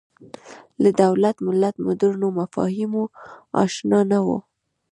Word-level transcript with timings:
له 0.83 0.89
دولت 1.01 1.35
ملت 1.47 1.75
مډرنو 1.85 2.27
مفاهیمو 2.39 3.03
اشنا 3.63 3.99
نه 4.11 4.19
وو 4.25 4.37